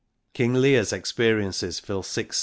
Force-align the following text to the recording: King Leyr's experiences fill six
King 0.33 0.55
Leyr's 0.55 0.91
experiences 0.91 1.79
fill 1.79 2.01
six 2.01 2.37